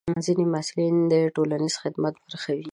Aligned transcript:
ځینې 0.25 0.43
محصلین 0.53 0.95
د 1.11 1.13
ټولنیز 1.35 1.73
خدمت 1.83 2.13
برخه 2.23 2.51
وي. 2.57 2.65